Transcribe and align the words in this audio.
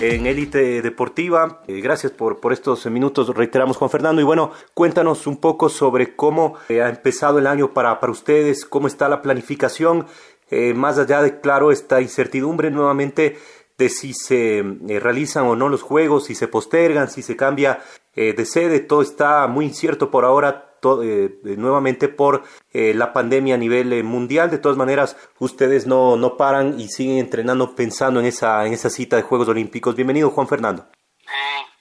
en 0.00 0.26
Élite 0.26 0.82
Deportiva. 0.82 1.62
Eh, 1.66 1.80
gracias 1.80 2.12
por, 2.12 2.40
por 2.40 2.52
estos 2.52 2.86
minutos, 2.86 3.34
reiteramos 3.34 3.76
Juan 3.76 3.90
Fernando. 3.90 4.20
Y 4.20 4.24
bueno, 4.24 4.52
cuéntanos 4.74 5.26
un 5.26 5.38
poco 5.38 5.68
sobre 5.68 6.14
cómo 6.14 6.54
eh, 6.68 6.82
ha 6.82 6.88
empezado 6.88 7.38
el 7.38 7.46
año 7.46 7.72
para, 7.72 7.98
para 8.00 8.12
ustedes, 8.12 8.64
cómo 8.64 8.86
está 8.86 9.08
la 9.08 9.22
planificación, 9.22 10.06
eh, 10.50 10.74
más 10.74 10.98
allá 10.98 11.22
de, 11.22 11.40
claro, 11.40 11.72
esta 11.72 12.00
incertidumbre 12.00 12.70
nuevamente 12.70 13.38
de 13.78 13.88
si 13.88 14.14
se 14.14 14.64
realizan 14.86 15.44
o 15.44 15.56
no 15.56 15.68
los 15.68 15.82
juegos, 15.82 16.26
si 16.26 16.34
se 16.34 16.48
postergan, 16.48 17.10
si 17.10 17.20
se 17.22 17.36
cambia 17.36 17.80
de 18.14 18.46
sede, 18.46 18.80
todo 18.80 19.02
está 19.02 19.46
muy 19.48 19.66
incierto 19.66 20.10
por 20.10 20.24
ahora. 20.24 20.65
Eh, 21.02 21.40
nuevamente 21.42 22.08
por 22.08 22.44
eh, 22.72 22.94
la 22.94 23.12
pandemia 23.12 23.56
a 23.56 23.58
nivel 23.58 23.92
eh, 23.92 24.02
mundial. 24.02 24.50
De 24.50 24.58
todas 24.58 24.78
maneras, 24.78 25.16
ustedes 25.38 25.86
no, 25.86 26.16
no 26.16 26.36
paran 26.36 26.78
y 26.78 26.88
siguen 26.88 27.18
entrenando 27.18 27.74
pensando 27.74 28.20
en 28.20 28.26
esa, 28.26 28.64
en 28.64 28.72
esa 28.72 28.90
cita 28.90 29.16
de 29.16 29.22
Juegos 29.22 29.48
Olímpicos. 29.48 29.96
Bienvenido, 29.96 30.30
Juan 30.30 30.48
Fernando. 30.48 30.86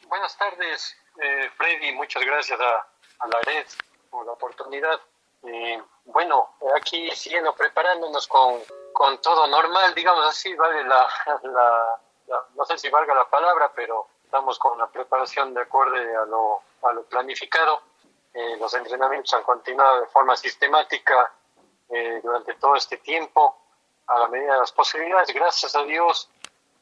buenas 0.08 0.36
tardes, 0.38 0.98
Freddy. 1.58 1.94
Muchas 1.94 2.24
gracias 2.26 2.60
a, 2.60 3.28
la 3.28 3.40
red 3.42 3.66
por 4.10 4.26
la 4.26 4.34
oportunidad. 4.34 5.00
bueno, 6.06 6.50
aquí 6.76 7.10
siguiendo 7.12 7.54
preparándonos 7.54 8.28
con, 8.28 8.60
con 8.94 9.22
todo 9.22 9.48
normal, 9.48 9.94
digamos 9.96 10.26
así, 10.28 10.54
vale 10.56 10.84
la, 10.84 11.08
no 12.56 12.66
sé 12.66 12.78
si 12.78 12.90
valga 12.90 13.14
la 13.14 13.30
palabra, 13.30 13.72
pero 13.76 14.08
estamos 14.24 14.58
con 14.60 14.78
la 14.78 14.88
preparación 14.88 15.54
de 15.54 15.62
acuerdo 15.62 15.96
a 15.96 16.26
lo, 16.26 16.62
a 16.88 16.94
lo 16.94 17.04
planificado 17.04 17.82
eh, 18.38 18.58
los 18.58 18.74
entrenamientos 18.74 19.34
han 19.34 19.44
continuado 19.44 20.02
de 20.02 20.08
forma 20.08 20.36
sistemática 20.36 21.32
eh, 21.88 22.20
durante 22.22 22.56
todo 22.56 22.76
este 22.76 22.98
tiempo, 22.98 23.58
a 24.08 24.20
la 24.20 24.28
medida 24.28 24.56
de 24.56 24.60
las 24.60 24.74
posibilidades. 24.74 25.34
Gracias 25.34 25.74
a 25.74 25.84
Dios, 25.84 26.30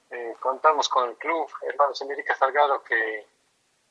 eh, 0.10 0.36
contamos 0.40 0.90
con 0.90 1.10
el 1.10 1.16
club 1.16 1.48
Hermanos 1.62 2.02
América 2.02 2.34
Salgado 2.34 2.82
que 2.82 3.28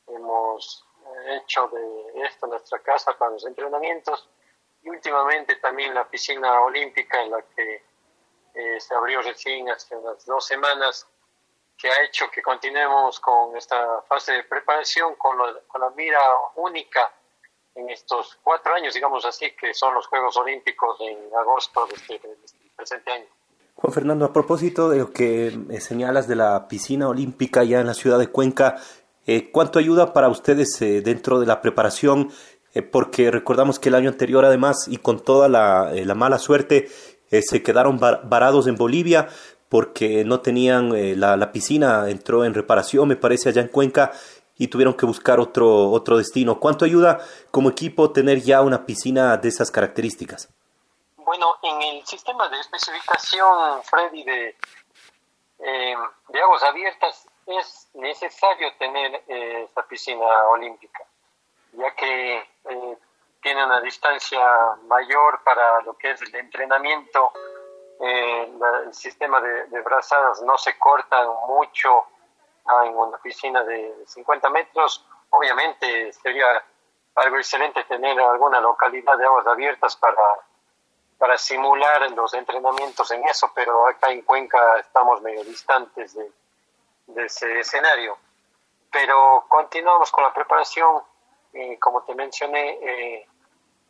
hemos 0.08 0.84
hecho 1.28 1.68
de 1.68 2.26
esto 2.26 2.48
nuestra 2.48 2.80
casa 2.80 3.16
para 3.16 3.30
los 3.30 3.46
entrenamientos 3.46 4.28
y 4.82 4.90
últimamente 4.90 5.56
también 5.56 5.94
la 5.94 6.08
piscina 6.08 6.60
olímpica 6.62 7.22
en 7.22 7.30
la 7.30 7.42
que 7.42 7.84
se 8.78 8.94
abrió 8.94 9.22
recién 9.22 9.70
hace 9.70 9.96
unas 9.96 10.24
dos 10.26 10.44
semanas 10.44 11.06
que 11.78 11.88
ha 11.88 12.02
hecho 12.02 12.30
que 12.30 12.42
continuemos 12.42 13.18
con 13.20 13.56
esta 13.56 14.02
fase 14.02 14.32
de 14.32 14.44
preparación 14.44 15.14
con, 15.14 15.38
con 15.66 15.80
la 15.80 15.90
mira 15.90 16.20
única 16.56 17.12
en 17.74 17.90
estos 17.90 18.38
cuatro 18.42 18.74
años, 18.74 18.94
digamos 18.94 19.24
así, 19.24 19.46
que 19.58 19.72
son 19.74 19.94
los 19.94 20.06
Juegos 20.06 20.36
Olímpicos 20.36 20.98
en 21.00 21.16
agosto 21.38 21.86
de 21.86 21.94
este, 21.94 22.14
este 22.44 22.58
presente 22.76 23.10
año. 23.10 23.26
Juan 23.74 23.92
Fernando, 23.92 24.24
a 24.24 24.32
propósito 24.32 24.90
de 24.90 24.98
lo 24.98 25.12
que 25.12 25.48
eh, 25.48 25.80
señalas 25.80 26.28
de 26.28 26.36
la 26.36 26.68
piscina 26.68 27.08
olímpica 27.08 27.64
ya 27.64 27.80
en 27.80 27.86
la 27.86 27.94
ciudad 27.94 28.18
de 28.18 28.28
Cuenca, 28.28 28.76
eh, 29.26 29.50
¿cuánto 29.50 29.78
ayuda 29.78 30.12
para 30.12 30.28
ustedes 30.28 30.80
eh, 30.82 31.00
dentro 31.00 31.40
de 31.40 31.46
la 31.46 31.60
preparación? 31.60 32.30
porque 32.90 33.30
recordamos 33.30 33.78
que 33.78 33.90
el 33.90 33.94
año 33.94 34.08
anterior, 34.08 34.46
además, 34.46 34.88
y 34.88 34.96
con 34.96 35.20
toda 35.20 35.46
la, 35.46 35.92
la 35.92 36.14
mala 36.14 36.38
suerte, 36.38 36.88
se 37.30 37.62
quedaron 37.62 37.98
varados 37.98 38.66
en 38.66 38.76
Bolivia 38.76 39.28
porque 39.68 40.24
no 40.24 40.40
tenían 40.40 41.20
la, 41.20 41.36
la 41.36 41.52
piscina, 41.52 42.08
entró 42.08 42.46
en 42.46 42.54
reparación, 42.54 43.08
me 43.08 43.16
parece, 43.16 43.50
allá 43.50 43.60
en 43.60 43.68
Cuenca, 43.68 44.12
y 44.62 44.68
tuvieron 44.68 44.94
que 44.94 45.06
buscar 45.06 45.40
otro, 45.40 45.90
otro 45.90 46.18
destino. 46.18 46.60
¿Cuánto 46.60 46.84
ayuda 46.84 47.18
como 47.50 47.68
equipo 47.68 48.12
tener 48.12 48.40
ya 48.40 48.62
una 48.62 48.86
piscina 48.86 49.36
de 49.36 49.48
esas 49.48 49.72
características? 49.72 50.48
Bueno, 51.16 51.56
en 51.62 51.82
el 51.82 52.06
sistema 52.06 52.48
de 52.48 52.60
especificación, 52.60 53.82
Freddy, 53.82 54.22
de, 54.22 54.56
eh, 55.58 55.96
de 56.28 56.40
aguas 56.40 56.62
abiertas, 56.62 57.26
es 57.44 57.88
necesario 57.94 58.72
tener 58.78 59.24
eh, 59.26 59.64
esta 59.64 59.82
piscina 59.82 60.24
olímpica, 60.52 61.02
ya 61.72 61.92
que 61.96 62.36
eh, 62.36 62.98
tiene 63.42 63.64
una 63.64 63.80
distancia 63.80 64.46
mayor 64.86 65.40
para 65.42 65.80
lo 65.80 65.94
que 65.94 66.12
es 66.12 66.22
el 66.22 66.36
entrenamiento. 66.36 67.32
el 67.98 68.94
sistema 68.94 69.40
de, 69.40 69.66
de 69.66 69.80
brazadas 69.80 70.40
no 70.42 70.56
se 70.56 70.78
corta 70.78 71.26
mucho 71.48 72.06
en 72.84 72.96
una 72.96 73.18
piscina 73.18 73.62
de 73.64 74.04
50 74.06 74.50
metros. 74.50 75.04
Obviamente 75.30 76.12
sería 76.12 76.62
algo 77.14 77.36
excelente 77.36 77.84
tener 77.84 78.18
alguna 78.20 78.60
localidad 78.60 79.16
de 79.16 79.26
aguas 79.26 79.46
abiertas 79.46 79.96
para, 79.96 80.22
para 81.18 81.36
simular 81.36 82.10
los 82.12 82.32
entrenamientos 82.34 83.10
en 83.10 83.26
eso, 83.28 83.50
pero 83.54 83.86
acá 83.88 84.10
en 84.10 84.22
Cuenca 84.22 84.78
estamos 84.78 85.20
medio 85.22 85.44
distantes 85.44 86.14
de, 86.14 86.30
ese 87.24 87.60
escenario. 87.60 88.16
Pero 88.90 89.44
continuamos 89.48 90.10
con 90.10 90.24
la 90.24 90.32
preparación, 90.32 91.02
y 91.52 91.76
como 91.78 92.02
te 92.02 92.14
mencioné, 92.14 92.78
eh, 92.82 93.28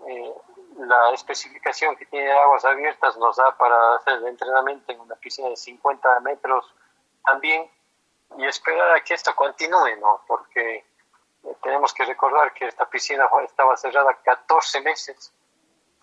eh, 0.09 0.34
la 0.78 1.11
especificación 1.12 1.97
que 1.97 2.06
tiene 2.06 2.32
aguas 2.32 2.65
abiertas 2.65 3.16
nos 3.19 3.37
da 3.37 3.56
para 3.56 3.97
hacer 3.97 4.15
el 4.15 4.27
entrenamiento 4.27 4.91
en 4.91 5.00
una 5.00 5.15
piscina 5.16 5.49
de 5.49 5.56
50 5.56 6.21
metros 6.21 6.75
también 7.25 7.71
y 8.38 8.47
esperar 8.47 8.97
a 8.97 9.04
que 9.04 9.15
esto 9.15 9.34
continúe, 9.34 9.97
¿no? 10.00 10.22
Porque 10.26 10.76
eh, 10.76 10.84
tenemos 11.62 11.93
que 11.93 12.04
recordar 12.04 12.53
que 12.53 12.66
esta 12.66 12.88
piscina 12.88 13.28
estaba 13.44 13.76
cerrada 13.76 14.15
14 14.22 14.81
meses, 14.81 15.32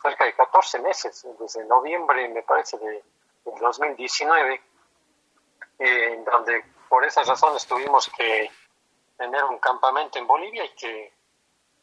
cerca 0.01 0.25
de 0.25 0.33
14 0.33 0.79
meses, 0.79 1.27
desde 1.39 1.65
noviembre, 1.65 2.27
me 2.29 2.43
parece, 2.43 2.77
de, 2.77 3.03
2019, 3.59 4.61
eh, 5.79 6.13
en 6.13 6.23
donde 6.25 6.63
por 6.87 7.03
esas 7.05 7.27
razones 7.27 7.65
tuvimos 7.65 8.09
que 8.15 8.49
tener 9.17 9.43
un 9.45 9.57
campamento 9.59 10.19
en 10.19 10.27
Bolivia 10.27 10.65
y 10.65 10.69
que 10.75 11.13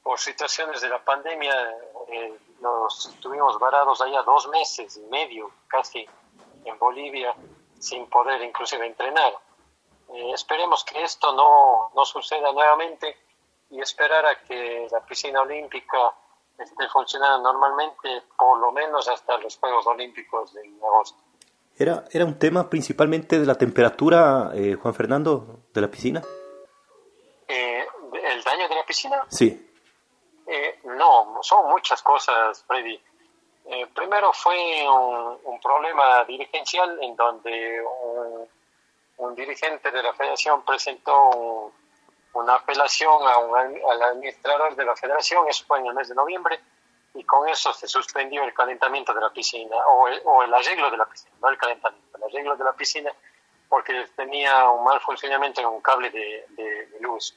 por 0.02 0.18
situaciones 0.18 0.80
de 0.80 0.88
la 0.88 1.04
pandemia 1.04 1.52
eh, 2.08 2.38
nos 2.60 3.06
estuvimos 3.06 3.58
varados 3.58 4.00
allá 4.00 4.22
dos 4.22 4.48
meses 4.48 4.96
y 4.96 5.00
medio 5.10 5.50
casi 5.66 6.08
en 6.64 6.78
Bolivia 6.78 7.34
sin 7.78 8.08
poder 8.08 8.40
inclusive 8.42 8.86
entrenar. 8.86 9.32
Eh, 10.16 10.32
esperemos 10.32 10.82
que 10.84 11.02
esto 11.02 11.30
no, 11.34 11.90
no 11.94 12.04
suceda 12.06 12.50
nuevamente 12.50 13.18
y 13.70 13.80
esperar 13.80 14.24
a 14.24 14.40
que 14.40 14.88
la 14.90 15.04
piscina 15.04 15.42
olímpica 15.42 16.14
esté 16.58 16.88
funcionando 16.88 17.52
normalmente 17.52 18.22
por 18.38 18.58
lo 18.58 18.72
menos 18.72 19.06
hasta 19.08 19.36
los 19.36 19.58
Juegos 19.58 19.86
Olímpicos 19.86 20.54
de 20.54 20.62
agosto. 20.82 21.22
¿Era, 21.76 22.04
era 22.10 22.24
un 22.24 22.38
tema 22.38 22.70
principalmente 22.70 23.38
de 23.38 23.44
la 23.44 23.56
temperatura, 23.56 24.52
eh, 24.54 24.78
Juan 24.80 24.94
Fernando, 24.94 25.64
de 25.74 25.80
la 25.82 25.88
piscina? 25.88 26.22
Eh, 27.46 27.86
¿El 28.14 28.42
daño 28.42 28.68
de 28.70 28.74
la 28.74 28.86
piscina? 28.86 29.22
Sí. 29.28 29.70
no, 30.84 31.38
son 31.42 31.68
muchas 31.68 32.00
cosas, 32.02 32.64
Freddy. 32.66 32.98
primero 33.94 34.32
fue 34.32 34.88
un, 34.88 35.38
un, 35.44 35.60
problema 35.60 36.24
dirigencial 36.24 36.98
en 37.02 37.14
donde 37.14 37.82
un, 37.82 38.48
un 39.18 39.34
dirigente 39.34 39.90
de 39.90 40.02
la 40.02 40.12
federación 40.12 40.62
presentó 40.64 41.72
una 42.32 42.54
apelación 42.54 43.26
a 43.26 43.38
un, 43.38 43.56
al 43.56 44.02
administrador 44.02 44.76
de 44.76 44.84
la 44.84 44.94
federación, 44.94 45.48
eso 45.48 45.64
fue 45.66 45.78
en 45.80 45.86
el 45.86 45.94
mes 45.94 46.08
de 46.08 46.14
noviembre, 46.14 46.60
y 47.14 47.24
con 47.24 47.48
eso 47.48 47.72
se 47.72 47.88
suspendió 47.88 48.44
el 48.44 48.52
calentamiento 48.52 49.14
de 49.14 49.20
la 49.20 49.30
piscina, 49.30 49.76
o 49.86 50.08
el, 50.08 50.20
o 50.24 50.42
el 50.42 50.52
arreglo 50.52 50.90
de 50.90 50.98
la 50.98 51.06
piscina, 51.06 51.34
no 51.40 51.48
el 51.48 51.56
calentamiento, 51.56 52.18
el 52.18 52.24
arreglo 52.24 52.56
de 52.56 52.64
la 52.64 52.72
piscina, 52.74 53.10
porque 53.68 54.06
tenía 54.14 54.70
un 54.70 54.84
mal 54.84 55.00
funcionamiento 55.00 55.60
en 55.60 55.66
un 55.66 55.80
cable 55.80 56.10
de, 56.10 56.44
de, 56.50 57.00
luz. 57.00 57.34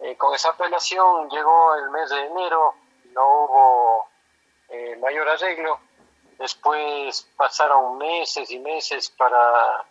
Eh, 0.00 0.16
con 0.16 0.34
esa 0.34 0.50
apelación 0.50 1.28
llegó 1.30 1.74
el 1.76 1.90
mes 1.90 2.10
de 2.10 2.20
enero, 2.20 2.74
no 3.12 3.44
hubo 3.44 4.08
eh, 4.68 4.96
mayor 5.00 5.28
arreglo, 5.28 5.80
Después 6.38 7.28
pasaron 7.36 7.98
meses 7.98 8.48
y 8.52 8.60
meses 8.60 9.10
para 9.10 9.84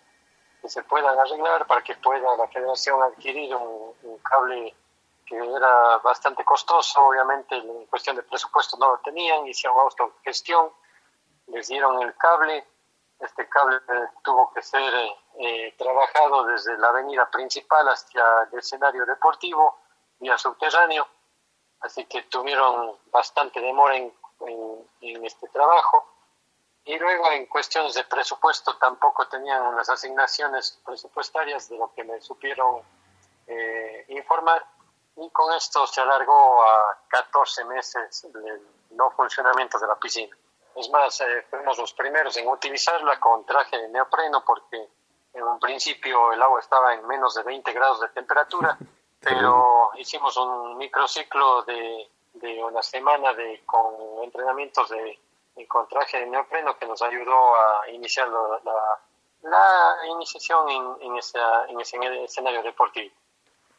se 0.69 0.83
puedan 0.83 1.17
arreglar, 1.17 1.65
para 1.67 1.81
que 1.81 1.95
pueda 1.95 2.35
la 2.35 2.47
federación 2.47 3.01
adquirir 3.03 3.55
un, 3.55 3.93
un 4.03 4.17
cable 4.19 4.75
que 5.25 5.35
era 5.35 5.97
bastante 5.97 6.43
costoso, 6.45 7.05
obviamente 7.05 7.55
en 7.55 7.85
cuestión 7.87 8.15
de 8.15 8.23
presupuesto 8.23 8.77
no 8.77 8.91
lo 8.91 8.97
tenían, 8.99 9.45
hicieron 9.45 9.79
autogestión, 9.79 10.71
les 11.47 11.67
dieron 11.67 12.01
el 12.01 12.15
cable, 12.15 12.65
este 13.19 13.47
cable 13.49 13.79
tuvo 14.23 14.51
que 14.53 14.61
ser 14.61 14.93
eh, 15.39 15.75
trabajado 15.77 16.45
desde 16.45 16.77
la 16.77 16.89
avenida 16.89 17.29
principal 17.29 17.87
hasta 17.89 18.47
el 18.51 18.59
escenario 18.59 19.05
deportivo, 19.05 19.79
vía 20.19 20.37
subterráneo, 20.37 21.07
así 21.81 22.05
que 22.05 22.23
tuvieron 22.23 22.97
bastante 23.11 23.59
demora 23.59 23.97
en, 23.97 24.13
en, 25.01 25.25
este 25.25 25.47
trabajo. 25.49 26.05
Y 26.87 26.97
luego 26.97 27.29
en 27.33 27.47
cuestiones 27.47 27.95
de 27.95 28.05
presupuesto 28.05 28.77
tampoco 28.77 29.27
tenían 29.27 29.61
unas 29.61 29.89
asignaciones 29.89 30.79
presupuestarias 30.85 31.67
de 31.67 31.77
lo 31.77 31.91
que 31.93 32.05
me 32.05 32.21
supieron 32.21 32.81
eh, 33.45 34.05
informar 34.07 34.65
y 35.17 35.29
con 35.31 35.53
esto 35.53 35.85
se 35.85 35.99
alargó 35.99 36.63
a 36.63 36.97
14 37.09 37.65
meses 37.65 38.25
el 38.33 38.61
no 38.91 39.11
funcionamiento 39.11 39.77
de 39.79 39.87
la 39.87 39.99
piscina. 39.99 40.33
Es 40.77 40.89
más, 40.89 41.19
eh, 41.19 41.45
fuimos 41.49 41.77
los 41.77 41.91
primeros 41.91 42.37
en 42.37 42.47
utilizarla 42.47 43.19
con 43.19 43.45
traje 43.45 43.77
de 43.77 43.89
neopreno 43.89 44.45
porque 44.45 44.87
en 45.33 45.43
un 45.43 45.59
principio 45.59 46.31
el 46.31 46.41
agua 46.41 46.61
estaba 46.61 46.93
en 46.93 47.05
menos 47.05 47.35
de 47.35 47.43
20 47.43 47.73
grados 47.73 47.99
de 47.99 48.07
temperatura, 48.09 48.77
pero 49.19 49.91
hicimos 49.97 50.37
un 50.37 50.77
microciclo 50.77 51.63
de, 51.63 52.09
de 52.35 52.63
una 52.63 52.81
semana 52.81 53.33
de, 53.33 53.61
con 53.65 54.23
entrenamientos 54.23 54.89
de, 54.89 55.19
con 55.65 55.88
traje 55.88 56.19
de 56.19 56.27
neopreno 56.27 56.77
que 56.77 56.86
nos 56.86 57.01
ayudó 57.01 57.56
a 57.56 57.89
iniciar 57.92 58.27
la, 58.30 58.62
la, 59.44 60.07
iniciación 60.13 60.69
en, 60.69 60.83
en, 61.01 61.18
esa, 61.18 61.65
en 61.68 61.80
ese 61.80 61.98
escenario 62.24 62.62
deportivo. 62.63 63.13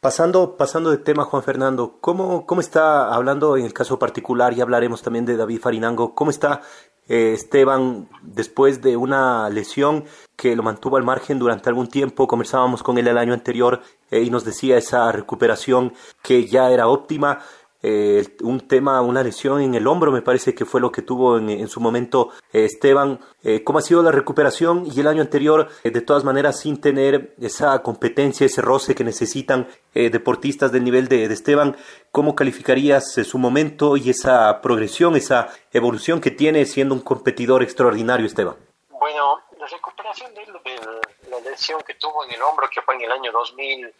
Pasando, 0.01 0.55
pasando 0.55 0.91
de 0.91 0.97
tema, 0.97 1.25
Juan 1.25 1.43
Fernando, 1.43 1.97
¿cómo, 1.99 2.45
¿cómo 2.45 2.61
está, 2.61 3.13
hablando 3.13 3.57
en 3.57 3.65
el 3.65 3.73
caso 3.73 3.99
particular, 3.99 4.53
y 4.53 4.61
hablaremos 4.61 5.01
también 5.01 5.25
de 5.25 5.35
David 5.35 5.59
Farinango, 5.59 6.15
cómo 6.15 6.31
está 6.31 6.61
eh, 7.09 7.33
Esteban 7.33 8.07
después 8.21 8.81
de 8.81 8.95
una 8.95 9.49
lesión 9.49 10.05
que 10.37 10.55
lo 10.55 10.63
mantuvo 10.63 10.95
al 10.95 11.03
margen 11.03 11.37
durante 11.37 11.67
algún 11.67 11.89
tiempo? 11.89 12.27
Conversábamos 12.27 12.81
con 12.81 12.97
él 12.97 13.09
el 13.09 13.17
año 13.17 13.33
anterior 13.33 13.81
eh, 14.09 14.21
y 14.21 14.29
nos 14.29 14.45
decía 14.45 14.77
esa 14.77 15.11
recuperación 15.11 15.93
que 16.23 16.45
ya 16.45 16.71
era 16.71 16.87
óptima. 16.87 17.39
Eh, 17.81 18.35
un 18.41 18.67
tema, 18.67 18.99
una 19.01 19.23
lesión 19.23 19.61
en 19.61 19.73
el 19.73 19.87
hombro, 19.87 20.11
me 20.11 20.21
parece 20.21 20.53
que 20.53 20.65
fue 20.65 20.81
lo 20.81 20.91
que 20.91 21.01
tuvo 21.01 21.37
en, 21.37 21.67
su 21.69 21.79
momento 21.79 22.31
eh, 22.51 22.65
Esteban. 22.65 23.19
Eh, 23.41 23.63
¿Cómo 23.63 23.79
ha 23.79 23.81
sido 23.81 24.03
la 24.03 24.11
recuperación? 24.11 24.85
Y 24.93 24.99
el 24.99 25.07
año 25.07 25.21
anterior, 25.21 25.69
de 25.83 26.01
todas 26.01 26.25
maneras, 26.25 26.59
sin 26.59 26.81
tener 26.81 27.35
esa 27.39 27.81
competencia, 27.81 28.45
ese 28.45 28.61
roce 28.61 28.95
que 28.95 29.03
necesitan 29.03 29.67
deportistas 29.93 30.71
del 30.71 30.83
nivel 30.83 31.07
de, 31.07 31.25
Esteban, 31.25 31.75
¿cómo 32.11 32.35
calificarías 32.35 33.13
su 33.13 33.37
momento 33.37 33.97
y 33.97 34.09
esa 34.09 34.61
progresión, 34.61 35.15
esa 35.15 35.49
evolución 35.73 36.21
que 36.21 36.31
tiene 36.31 36.65
siendo 36.65 36.93
un 36.93 37.01
competidor 37.01 37.63
extraordinario, 37.63 38.25
Esteban? 38.25 38.55
Bueno, 38.89 39.39
la 39.57 39.65
recuperación 39.65 40.33
de, 40.33 40.41
de 40.41 41.29
la 41.29 41.39
lesión 41.49 41.81
que 41.85 41.95
tuvo 41.95 42.23
en 42.25 42.31
el 42.31 42.41
hombro, 42.41 42.69
que 42.73 42.81
fue 42.81 42.95
en 42.95 43.01
el 43.01 43.11
año 43.11 43.31
2000 43.31 43.93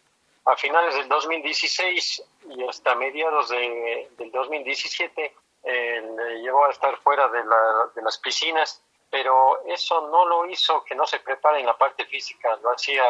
a 0.46 0.56
finales 0.56 0.96
del 0.96 1.08
2016 1.08 2.24
y 2.50 2.68
hasta 2.68 2.96
mediados 2.96 3.50
de, 3.50 4.10
del 4.18 4.32
2017 4.32 5.36
eh, 5.64 6.02
le 6.18 6.42
llevó 6.42 6.66
a 6.66 6.72
estar 6.72 6.98
fuera 6.98 7.28
de, 7.28 7.44
la, 7.44 7.92
de, 7.94 8.02
las 8.02 8.18
piscinas, 8.18 8.82
pero 9.10 9.64
eso 9.66 10.08
no 10.10 10.26
lo 10.26 10.46
hizo 10.46 10.84
que 10.84 10.96
no 10.96 11.06
se 11.06 11.20
prepare 11.20 11.60
en 11.60 11.66
la 11.66 11.78
parte 11.78 12.06
física, 12.06 12.56
lo 12.64 12.72
hacía 12.72 13.04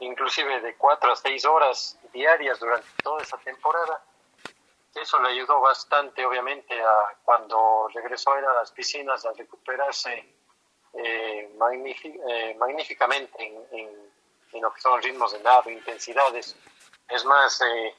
inclusive 0.00 0.60
de 0.60 0.76
cuatro 0.76 1.12
a 1.12 1.16
seis 1.16 1.44
horas 1.44 1.98
diarias 2.12 2.60
durante 2.60 2.86
toda 3.02 3.22
esa 3.22 3.38
temporada. 3.38 4.02
Eso 4.94 5.20
le 5.20 5.30
ayudó 5.30 5.60
bastante, 5.60 6.24
obviamente, 6.24 6.80
a 6.80 7.16
cuando 7.24 7.88
regresó 7.94 8.32
a 8.32 8.40
las 8.40 8.72
piscinas 8.72 9.24
a 9.24 9.32
recuperarse 9.32 10.12
eh, 10.94 11.50
eh 11.50 12.54
magníficamente 12.58 13.44
en, 13.44 13.78
en 13.78 14.07
en 14.52 14.62
lo 14.62 14.72
que 14.72 14.80
son 14.80 15.02
ritmos 15.02 15.32
de 15.32 15.40
nado, 15.40 15.70
intensidades. 15.70 16.56
Es 17.08 17.24
más, 17.24 17.60
eh, 17.62 17.94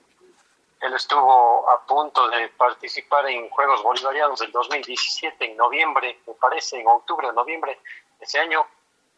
él 0.81 0.93
estuvo 0.93 1.69
a 1.69 1.85
punto 1.85 2.29
de 2.29 2.47
participar 2.49 3.27
en 3.27 3.49
Juegos 3.49 3.83
Bolivarianos 3.83 4.39
del 4.39 4.51
2017, 4.51 5.51
en 5.51 5.57
noviembre, 5.57 6.19
me 6.25 6.33
parece, 6.35 6.79
en 6.79 6.87
octubre 6.87 7.31
noviembre 7.33 7.79
de 8.17 8.25
ese 8.25 8.39
año, 8.39 8.65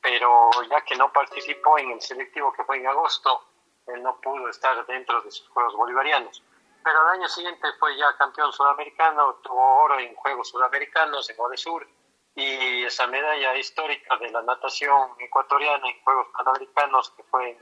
pero 0.01 0.49
ya 0.69 0.81
que 0.81 0.95
no 0.95 1.11
participó 1.13 1.77
en 1.77 1.91
el 1.91 2.01
selectivo 2.01 2.51
que 2.53 2.63
fue 2.63 2.77
en 2.77 2.87
agosto, 2.87 3.43
él 3.87 4.01
no 4.01 4.19
pudo 4.21 4.49
estar 4.49 4.85
dentro 4.85 5.21
de 5.21 5.29
esos 5.29 5.47
Juegos 5.49 5.75
Bolivarianos. 5.75 6.43
Pero 6.83 6.99
al 7.01 7.19
año 7.19 7.27
siguiente 7.27 7.67
fue 7.79 7.95
ya 7.95 8.15
campeón 8.17 8.51
sudamericano, 8.51 9.35
tuvo 9.43 9.83
oro 9.83 9.99
en 9.99 10.15
Juegos 10.15 10.49
Sudamericanos, 10.49 11.29
en 11.29 11.39
Odesur, 11.39 11.87
y 12.35 12.83
esa 12.83 13.07
medalla 13.07 13.55
histórica 13.57 14.17
de 14.17 14.29
la 14.29 14.41
natación 14.41 15.11
ecuatoriana 15.19 15.89
en 15.89 16.01
Juegos 16.03 16.27
Panamericanos 16.35 17.11
que 17.11 17.23
fue 17.23 17.51
en 17.51 17.57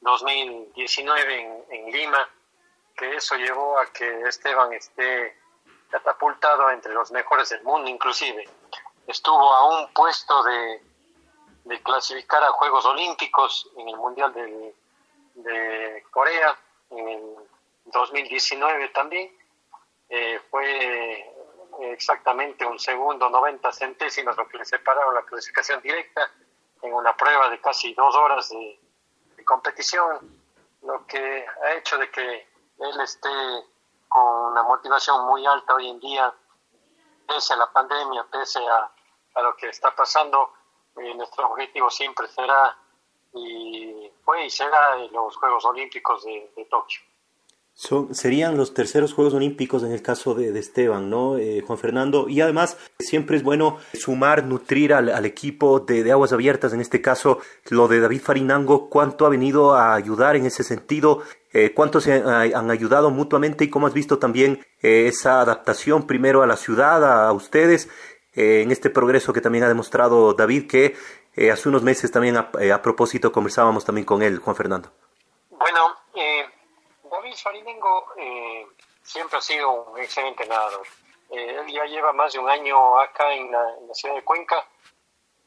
2019 0.00 1.40
en, 1.40 1.64
en, 1.70 1.92
Lima, 1.92 2.28
que 2.96 3.16
eso 3.16 3.36
llevó 3.36 3.78
a 3.78 3.86
que 3.86 4.22
Esteban 4.22 4.72
esté 4.72 5.36
catapultado 5.90 6.70
entre 6.70 6.92
los 6.92 7.10
mejores 7.12 7.50
del 7.50 7.62
mundo, 7.62 7.88
inclusive 7.88 8.48
estuvo 9.06 9.52
a 9.52 9.78
un 9.78 9.92
puesto 9.92 10.42
de, 10.44 10.80
clasificar 11.82 12.42
a 12.42 12.52
Juegos 12.52 12.84
Olímpicos 12.86 13.68
en 13.76 13.88
el 13.88 13.96
Mundial 13.96 14.32
de, 14.32 16.04
Corea 16.10 16.56
en 16.90 17.34
2019 17.86 18.88
también. 18.88 19.34
Eh, 20.08 20.40
fue 20.50 21.31
exactamente 21.90 22.64
un 22.64 22.78
segundo, 22.78 23.28
90 23.28 23.72
centésimas, 23.72 24.36
lo 24.36 24.46
que 24.48 24.58
le 24.58 24.64
separaron 24.64 25.14
la 25.14 25.22
clasificación 25.22 25.80
directa 25.80 26.30
en 26.82 26.92
una 26.92 27.16
prueba 27.16 27.48
de 27.48 27.60
casi 27.60 27.94
dos 27.94 28.14
horas 28.16 28.48
de, 28.50 28.78
competición, 29.44 30.40
lo 30.82 31.04
que 31.04 31.44
ha 31.64 31.72
hecho 31.74 31.98
de 31.98 32.08
que 32.12 32.46
él 32.78 33.00
esté 33.00 33.28
con 34.08 34.52
una 34.52 34.62
motivación 34.62 35.26
muy 35.26 35.44
alta 35.44 35.74
hoy 35.74 35.88
en 35.88 35.98
día, 35.98 36.32
pese 37.26 37.54
a 37.54 37.56
la 37.56 37.72
pandemia, 37.72 38.24
pese 38.30 38.60
a, 38.60 38.88
a 39.34 39.42
lo 39.42 39.56
que 39.56 39.68
está 39.68 39.92
pasando, 39.96 40.52
eh, 40.96 41.12
nuestro 41.16 41.48
objetivo 41.48 41.90
siempre 41.90 42.28
será 42.28 42.78
y 43.34 44.12
fue 44.24 44.44
y 44.44 44.50
será 44.50 44.94
los 44.96 45.36
Juegos 45.36 45.64
Olímpicos 45.64 46.22
de 46.24 46.66
Tokio. 46.70 47.00
Son, 47.74 48.14
serían 48.14 48.58
los 48.58 48.74
terceros 48.74 49.14
Juegos 49.14 49.32
Olímpicos 49.32 49.82
en 49.82 49.92
el 49.92 50.02
caso 50.02 50.34
de, 50.34 50.56
Esteban, 50.58 51.08
¿no, 51.08 51.38
eh, 51.38 51.62
Juan 51.66 51.78
Fernando? 51.78 52.28
Y 52.28 52.42
además, 52.42 52.76
siempre 52.98 53.36
es 53.36 53.42
bueno 53.42 53.78
sumar, 53.94 54.44
nutrir 54.44 54.92
al, 54.92 55.24
equipo 55.24 55.80
de, 55.80 56.12
Aguas 56.12 56.34
Abiertas, 56.34 56.74
en 56.74 56.82
este 56.82 57.00
caso 57.00 57.38
lo 57.70 57.88
de 57.88 58.00
David 58.00 58.20
Farinango, 58.20 58.90
cuánto 58.90 59.24
ha 59.24 59.30
venido 59.30 59.74
a 59.74 59.94
ayudar 59.94 60.36
en 60.36 60.44
ese 60.44 60.64
sentido, 60.64 61.22
eh, 61.54 61.72
cuánto 61.74 62.00
se 62.02 62.12
han, 62.12 62.70
ayudado 62.70 63.10
mutuamente 63.10 63.64
y 63.64 63.70
cómo 63.70 63.86
has 63.86 63.94
visto 63.94 64.18
también 64.18 64.64
eh, 64.82 65.06
esa 65.06 65.40
adaptación 65.40 66.06
primero 66.06 66.42
a 66.42 66.46
la 66.46 66.56
ciudad, 66.56 67.26
a, 67.26 67.32
ustedes, 67.32 67.88
en 68.34 68.70
este 68.70 68.90
progreso 68.90 69.32
que 69.32 69.40
también 69.40 69.64
ha 69.64 69.68
demostrado 69.68 70.34
David, 70.34 70.66
que 70.66 70.94
hace 71.50 71.68
unos 71.68 71.82
meses 71.82 72.10
también 72.10 72.36
a, 72.36 72.50
a 72.72 72.82
propósito 72.82 73.32
conversábamos 73.32 73.84
también 73.84 74.04
con 74.04 74.22
él, 74.22 74.38
Juan 74.38 74.56
Fernando. 74.56 74.90
Bueno, 75.50 75.91
David 77.32 77.44
Farinengo 77.44 78.12
eh, 78.18 78.66
siempre 79.02 79.38
ha 79.38 79.40
sido 79.40 79.70
un 79.70 79.98
excelente 79.98 80.44
nadador. 80.44 80.86
Eh, 81.30 81.60
él 81.60 81.72
ya 81.72 81.86
lleva 81.86 82.12
más 82.12 82.34
de 82.34 82.38
un 82.38 82.50
año 82.50 82.98
acá 83.00 83.32
en 83.32 83.50
la, 83.50 83.94
ciudad 83.94 84.16
de 84.16 84.22
Cuenca. 84.22 84.66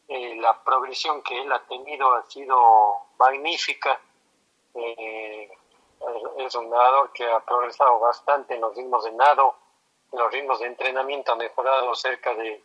Eh, 0.07 0.35
la 0.37 0.63
progresión 0.63 1.21
que 1.21 1.39
él 1.39 1.51
ha 1.51 1.63
tenido 1.67 2.11
ha 2.11 2.23
sido 2.23 2.57
magnífica. 3.19 3.99
es 4.73 6.55
un 6.55 6.71
nadador 6.71 7.11
que 7.13 7.29
ha 7.29 7.39
progresado 7.41 7.99
bastante 7.99 8.55
en 8.55 8.61
los 8.61 8.75
ritmos 8.75 9.03
de 9.03 9.11
nado, 9.11 9.55
en 10.11 10.19
los 10.19 10.31
ritmos 10.31 10.59
de 10.61 10.65
entrenamiento 10.65 11.33
ha 11.33 11.35
mejorado 11.35 11.93
cerca 11.93 12.33
de 12.33 12.63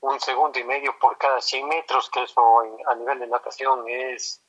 un 0.00 0.18
segundo 0.18 0.58
y 0.58 0.64
medio 0.64 0.98
por 0.98 1.18
cada 1.18 1.42
100 1.42 1.68
metros, 1.68 2.08
que 2.08 2.22
eso 2.22 2.40
a 2.86 2.94
nivel 2.94 3.18
de 3.18 3.26
natación 3.26 3.86
es 3.86 4.43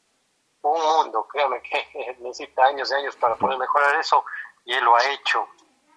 un 0.74 0.81
mundo, 0.81 1.27
créame 1.27 1.62
que 1.62 2.17
necesita 2.19 2.65
años 2.65 2.91
y 2.91 2.93
años 2.95 3.15
para 3.15 3.36
poder 3.36 3.57
mejorar 3.57 3.95
eso 3.95 4.24
y 4.65 4.74
él 4.74 4.84
lo 4.84 4.95
ha 4.95 5.12
hecho. 5.12 5.48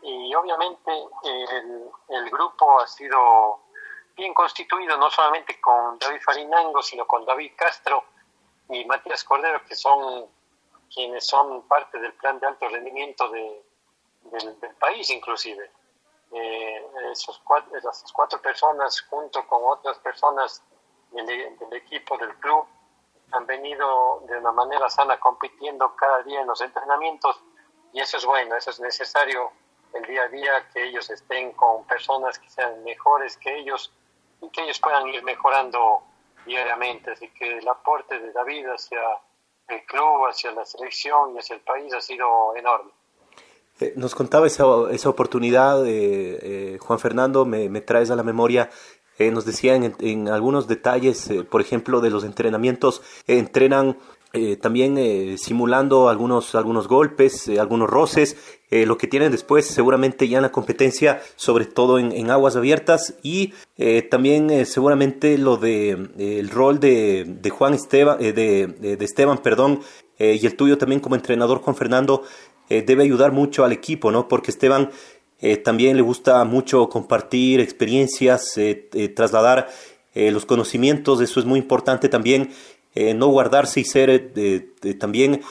Y 0.02 0.34
obviamente 0.34 0.92
el, 1.24 1.90
el 2.08 2.30
grupo 2.30 2.80
ha 2.80 2.86
sido 2.86 3.60
bien 4.16 4.34
constituido, 4.34 4.96
no 4.96 5.10
solamente 5.10 5.60
con 5.60 5.98
David 5.98 6.20
Farinango, 6.20 6.82
sino 6.82 7.06
con 7.06 7.24
David 7.24 7.52
Castro 7.56 8.04
y 8.68 8.84
Matías 8.84 9.24
Cordero, 9.24 9.64
que 9.64 9.74
son 9.74 10.26
quienes 10.92 11.26
son 11.26 11.62
parte 11.68 11.98
del 11.98 12.12
plan 12.14 12.38
de 12.40 12.46
alto 12.46 12.68
rendimiento 12.68 13.28
de, 13.28 13.62
del, 14.24 14.74
país 14.76 15.08
inclusive. 15.10 15.70
eh, 16.32 16.86
esos 17.12 17.38
cuatro, 17.38 17.76
esas 17.78 18.12
cuatro 18.12 18.40
personas 18.42 19.00
junto 19.02 19.46
con 19.46 19.60
otras 19.64 19.98
personas 19.98 20.62
del, 21.12 21.26
del, 21.26 21.72
equipo 21.74 22.18
del 22.18 22.34
club 22.36 22.66
han 23.32 23.46
venido 23.46 24.22
de 24.26 24.38
una 24.38 24.52
manera 24.52 24.88
sana 24.88 25.18
compitiendo 25.18 25.94
cada 25.96 26.22
día 26.22 26.40
en 26.40 26.46
los 26.46 26.60
entrenamientos 26.60 27.42
y 27.92 28.00
eso 28.00 28.16
es 28.16 28.24
bueno, 28.24 28.56
eso 28.56 28.70
es 28.70 28.80
necesario 28.80 29.50
el 29.94 30.02
día 30.04 30.22
a 30.22 30.28
día, 30.28 30.68
que 30.72 30.88
ellos 30.88 31.08
estén 31.10 31.52
con 31.52 31.84
personas 31.84 32.38
que 32.38 32.48
sean 32.48 32.82
mejores 32.84 33.36
que 33.38 33.58
ellos 33.58 33.92
y 34.40 34.48
que 34.50 34.62
ellos 34.62 34.78
puedan 34.78 35.08
ir 35.08 35.22
mejorando 35.22 36.02
diariamente. 36.46 37.12
Así 37.12 37.30
que 37.30 37.58
el 37.58 37.68
aporte 37.68 38.18
de 38.18 38.32
David 38.32 38.66
hacia 38.66 39.00
el 39.68 39.84
club, 39.86 40.26
hacia 40.28 40.52
la 40.52 40.64
selección 40.64 41.34
y 41.34 41.38
hacia 41.38 41.56
el 41.56 41.62
país 41.62 41.92
ha 41.94 42.00
sido 42.00 42.54
enorme. 42.56 42.92
Eh, 43.80 43.92
nos 43.96 44.14
contaba 44.14 44.46
esa, 44.46 44.64
esa 44.90 45.08
oportunidad, 45.08 45.86
eh, 45.86 46.74
eh, 46.74 46.78
Juan 46.80 46.98
Fernando, 46.98 47.44
me, 47.44 47.68
me, 47.68 47.80
traes 47.80 48.10
a 48.10 48.16
la 48.16 48.24
memoria, 48.24 48.68
eh, 49.18 49.30
nos 49.30 49.44
decían 49.44 49.94
en, 50.00 50.28
algunos 50.28 50.68
detalles, 50.68 51.28
eh, 51.30 51.44
por 51.44 51.60
ejemplo, 51.60 52.00
de 52.00 52.10
los 52.10 52.24
entrenamientos, 52.24 53.02
entrenan 53.26 53.98
también 54.60 55.38
simulando 55.38 56.10
algunos, 56.10 56.54
algunos 56.54 56.86
golpes, 56.86 57.48
algunos 57.58 57.88
roces, 57.88 58.36
lo 58.70 58.98
que 58.98 59.06
tienen 59.06 59.32
después 59.32 59.66
seguramente 59.66 60.28
ya 60.28 60.36
en 60.36 60.42
la 60.42 60.52
competencia, 60.52 61.22
sobre 61.34 61.64
todo 61.64 61.98
en, 61.98 62.12
en 62.12 62.30
aguas 62.30 62.54
abiertas, 62.54 63.14
y 63.22 63.54
también 64.10 64.66
seguramente 64.66 65.38
lo 65.38 65.56
de 65.56 66.10
el 66.18 66.50
rol 66.50 66.78
de, 66.78 67.24
de 67.26 67.50
Juan 67.50 67.72
Esteban, 67.72 68.18
de, 68.18 68.32
de, 68.32 69.04
Esteban, 69.04 69.38
perdón, 69.38 69.80
y 70.18 70.44
el 70.46 70.56
tuyo 70.56 70.76
también 70.76 71.00
como 71.00 71.16
entrenador, 71.16 71.60
Juan 71.60 71.74
Fernando, 71.74 72.22
eh, 72.70 72.82
debe 72.82 73.02
ayudar 73.02 73.32
mucho 73.32 73.64
al 73.64 73.72
equipo, 73.72 74.10
¿no? 74.10 74.28
Porque 74.28 74.50
Esteban 74.50 74.90
eh, 75.40 75.56
también 75.56 75.96
le 75.96 76.02
gusta 76.02 76.42
mucho 76.44 76.88
compartir 76.88 77.60
experiencias, 77.60 78.56
eh, 78.58 78.88
eh 78.92 79.08
trasladar 79.08 79.68
eh, 80.14 80.30
los 80.30 80.46
conocimientos, 80.46 81.20
eso 81.20 81.38
es 81.38 81.46
muy 81.46 81.60
importante 81.60 82.08
también, 82.08 82.52
eh, 82.94 83.14
no 83.14 83.28
guardarse 83.28 83.80
y 83.80 83.84
ser 83.84 84.32
también 84.98 85.42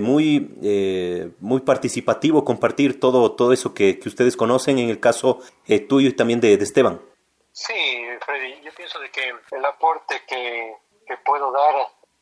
muy, 0.00 1.34
muy 1.38 1.60
participativo, 1.60 2.44
compartir 2.44 2.98
todo, 2.98 3.32
todo 3.32 3.52
eso 3.52 3.72
que, 3.72 3.98
que 3.98 4.08
ustedes 4.08 4.36
conocen, 4.36 4.78
en 4.78 4.90
el 4.90 4.98
caso 4.98 5.38
tuyo 5.88 6.08
y 6.08 6.12
también 6.12 6.40
de, 6.40 6.56
de, 6.56 6.64
Esteban. 6.64 7.00
Sí, 7.52 7.72
Freddy, 8.26 8.60
yo 8.64 8.70
pienso 8.76 8.98
de 8.98 9.10
que 9.10 9.32
el 9.52 9.64
aporte 9.64 10.20
que, 10.28 10.74
que 11.06 11.16
puedo 11.24 11.52
dar, 11.52 11.74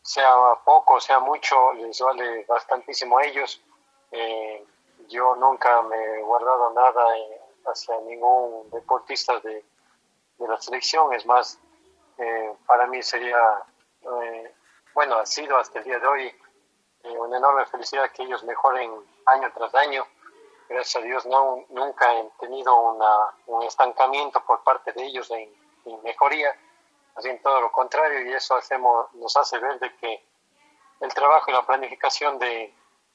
sea 0.03 0.31
poco, 0.65 1.01
sea 1.01 1.19
mucho, 1.19 1.73
les 1.73 1.99
vale 2.01 2.45
bastantísimo 2.47 3.19
a 3.19 3.25
ellos 3.25 3.61
eh, 4.13 4.65
yo 5.11 5.35
nunca 5.37 5.83
me 5.83 5.97
he 5.97 6.23
guardado 6.23 6.71
nada 6.73 7.05
hacia 7.67 8.01
ningún 8.01 8.71
deportista 8.71 9.39
de, 9.41 9.65
de, 10.39 10.49
la 10.49 10.59
selección, 10.61 11.13
es 11.13 11.27
más, 11.27 11.59
eh, 12.17 12.55
para 12.67 12.87
mí 12.87 13.03
sería, 13.03 13.39
eh, 14.03 14.55
bueno, 14.95 15.17
ha 15.17 15.27
sido 15.27 15.59
hasta 15.59 15.81
el 15.81 15.85
día 15.85 15.99
de 15.99 16.07
hoy 16.07 16.27
eh, 17.03 17.19
una 17.19 17.37
enorme 17.37 17.67
felicidad 17.67 18.11
que 18.13 18.23
ellos 18.23 18.45
mejoren 18.45 18.93
año 19.27 19.53
tras 19.53 19.75
año. 19.75 20.07
Gracias 20.69 21.03
a 21.03 21.05
Dios 21.05 21.27
no, 21.27 21.65
nunca 21.71 22.15
he 22.15 22.31
tenido 22.39 22.75
una, 22.81 23.35
un 23.47 23.65
estancamiento 23.65 24.45
por 24.45 24.63
parte 24.63 24.93
de 24.93 25.05
ellos 25.05 25.29
en, 25.33 25.53
en 25.85 26.03
mejoría, 26.03 26.55
así 27.17 27.29
en 27.29 27.43
todo 27.43 27.61
lo 27.61 27.73
contrario, 27.73 28.23
y 28.23 28.33
eso 28.33 28.55
hacemos, 28.55 29.13
nos 29.15 29.37
hace 29.37 29.59
ver 29.59 29.81
de 29.81 29.95
que 29.97 30.25
el 31.01 31.13
trabajo 31.13 31.51
y 31.51 31.55
la 31.55 31.67
planificación 31.67 32.39
de, 32.39 32.73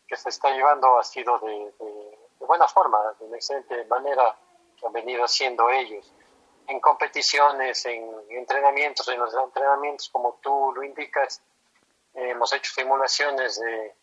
que 0.08 0.16
se 0.16 0.30
está 0.30 0.52
llevando 0.52 0.98
ha 1.00 1.04
sido 1.04 1.40
de, 1.40 1.74
de, 1.80 2.18
de, 2.40 2.46
buena 2.46 2.68
forma, 2.68 3.00
de 3.20 3.26
una 3.26 3.38
excelente 3.38 3.86
manera 3.86 4.38
que 4.80 4.86
han 4.86 4.94
venido 4.94 5.24
haciendo 5.24 5.70
ellos. 5.70 6.14
En 6.68 6.80
competiciones, 6.80 7.86
en 7.86 8.12
entrenamientos, 8.30 9.08
en 9.08 9.20
los 9.20 9.34
entrenamientos, 9.34 10.10
como 10.10 10.40
tú 10.42 10.74
lo 10.76 10.84
indicas, 10.84 11.42
hemos 12.14 12.52
hecho 12.54 12.72
simulaciones 12.74 13.60
de, 13.60 13.96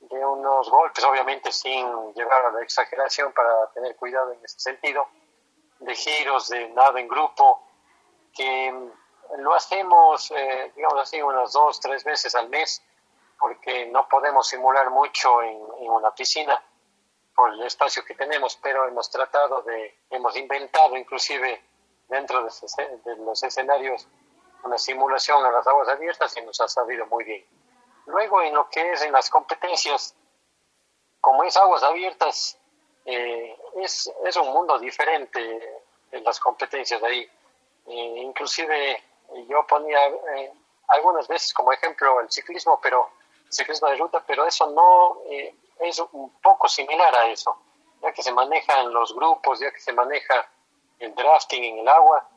de 0.00 0.26
unos 0.26 0.70
golpes, 0.70 1.04
obviamente 1.04 1.50
sin 1.52 2.12
llegar 2.14 2.46
a 2.46 2.52
la 2.52 2.62
exageración 2.62 3.32
para 3.32 3.70
tener 3.72 3.96
cuidado 3.96 4.32
en 4.32 4.44
ese 4.44 4.58
sentido, 4.58 5.06
de 5.78 5.94
giros, 5.94 6.48
de 6.48 6.68
nada 6.70 7.00
en 7.00 7.08
grupo, 7.08 7.62
que 8.34 8.72
lo 9.38 9.54
hacemos, 9.54 10.30
eh, 10.30 10.72
digamos 10.74 11.00
así, 11.00 11.20
unas 11.20 11.52
dos, 11.52 11.80
tres 11.80 12.04
veces 12.04 12.34
al 12.34 12.48
mes 12.48 12.82
porque 13.38 13.86
no 13.86 14.08
podemos 14.08 14.48
simular 14.48 14.90
mucho 14.90 15.42
en, 15.42 15.56
una 15.88 16.14
piscina 16.14 16.60
por 17.34 17.52
el 17.52 17.62
espacio 17.62 18.04
que 18.04 18.14
tenemos, 18.14 18.56
pero 18.62 18.86
hemos 18.88 19.10
tratado 19.10 19.62
de, 19.62 19.98
hemos 20.10 20.36
inventado 20.36 20.96
inclusive 20.96 21.62
dentro 22.08 22.44
de, 22.44 22.50
de 23.04 23.16
los 23.16 23.42
escenarios 23.42 24.08
una 24.64 24.78
simulación 24.78 25.44
a 25.44 25.50
las 25.50 25.66
aguas 25.66 25.88
abiertas 25.88 26.36
y 26.36 26.42
nos 26.42 26.60
ha 26.60 26.68
salido 26.68 27.06
muy 27.06 27.24
bien. 27.24 27.44
Luego 28.06 28.42
en 28.42 28.54
lo 28.54 28.68
que 28.68 28.92
es 28.92 29.02
en 29.02 29.12
las 29.12 29.30
competencias, 29.30 30.14
como 31.20 31.44
es 31.44 31.56
aguas 31.56 31.82
abiertas, 31.82 32.58
eh, 33.04 33.56
es, 33.76 34.12
es 34.24 34.36
un 34.36 34.52
mundo 34.52 34.78
diferente 34.78 35.82
en 36.10 36.24
las 36.24 36.40
competencias 36.40 37.00
de 37.00 37.06
ahí. 37.06 37.30
Eh, 37.86 38.20
inclusive 38.22 39.02
yo 39.48 39.66
ponía 39.66 40.06
eh, 40.06 40.52
algunas 40.88 41.26
veces 41.28 41.52
como 41.52 41.72
ejemplo 41.72 42.20
el 42.20 42.30
ciclismo, 42.30 42.80
pero 42.80 43.10
ciclismo 43.48 43.88
de 43.88 43.96
ruta, 43.96 44.22
pero 44.26 44.46
eso 44.46 44.70
no 44.70 45.22
eh, 45.30 45.54
es 45.80 45.98
un 46.12 46.30
poco 46.40 46.68
similar 46.68 47.14
a 47.14 47.26
eso, 47.26 47.56
ya 48.02 48.12
que 48.12 48.22
se 48.22 48.32
manejan 48.32 48.92
los 48.92 49.14
grupos, 49.14 49.60
ya 49.60 49.70
que 49.72 49.80
se 49.80 49.92
maneja 49.92 50.48
el 50.98 51.14
drafting 51.14 51.64
en 51.64 51.78
el 51.80 51.88
agua, 51.88 52.28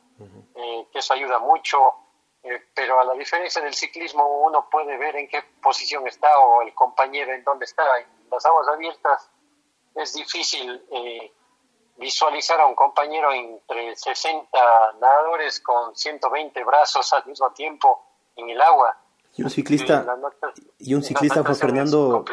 eh, 0.54 0.86
que 0.92 0.98
eso 0.98 1.14
ayuda 1.14 1.38
mucho, 1.38 1.94
eh, 2.42 2.68
pero 2.74 3.00
a 3.00 3.04
la 3.04 3.14
diferencia 3.14 3.62
del 3.62 3.74
ciclismo 3.74 4.26
uno 4.42 4.68
puede 4.70 4.96
ver 4.96 5.16
en 5.16 5.28
qué 5.28 5.42
posición 5.62 6.06
está 6.06 6.38
o 6.38 6.62
el 6.62 6.74
compañero 6.74 7.32
en 7.32 7.44
dónde 7.44 7.64
está. 7.64 7.82
En 7.98 8.06
las 8.30 8.44
aguas 8.44 8.68
abiertas 8.68 9.30
es 9.94 10.12
difícil 10.14 10.84
visualizar 11.96 12.60
a 12.60 12.66
un 12.66 12.74
compañero 12.74 13.32
entre 13.32 13.94
60 13.94 14.58
nadadores 15.00 15.60
con 15.60 15.94
120 15.94 16.64
brazos 16.64 17.12
al 17.12 17.26
mismo 17.26 17.50
tiempo 17.52 18.02
en 18.36 18.48
el 18.50 18.60
agua 18.60 18.96
y 19.40 19.42
un 19.42 19.50
ciclista, 19.50 20.06
y 20.78 20.94
un 20.94 21.02
ciclista 21.02 21.42
Juan 21.42 21.56
Fernando, 21.56 22.24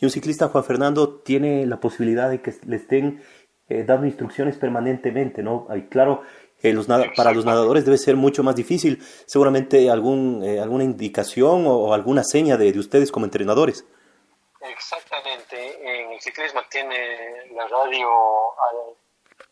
y 0.00 0.04
un 0.06 0.10
ciclista 0.10 0.48
Juan 0.48 0.64
Fernando 0.64 1.20
tiene 1.20 1.66
la 1.66 1.80
posibilidad 1.80 2.30
de 2.30 2.40
que 2.40 2.54
le 2.64 2.76
estén 2.76 3.22
eh, 3.68 3.84
dando 3.84 4.06
instrucciones 4.06 4.56
permanentemente, 4.56 5.42
¿no? 5.42 5.68
Y 5.76 5.82
claro, 5.88 6.22
eh, 6.62 6.72
los 6.72 6.86
para 6.86 7.32
los 7.32 7.44
nadadores 7.44 7.84
debe 7.84 7.98
ser 7.98 8.16
mucho 8.16 8.42
más 8.42 8.56
difícil, 8.56 9.04
seguramente 9.26 9.90
algún, 9.90 10.42
eh, 10.42 10.60
alguna 10.60 10.84
indicación 10.84 11.66
o, 11.66 11.74
o, 11.74 11.92
alguna 11.92 12.24
seña 12.24 12.56
de, 12.56 12.72
de 12.72 12.78
ustedes 12.78 13.12
como 13.12 13.26
entrenadores. 13.26 13.84
Exactamente, 14.62 16.02
en 16.04 16.12
el 16.12 16.20
ciclismo 16.20 16.62
tiene 16.70 17.52
la 17.54 17.68
radio 17.68 18.08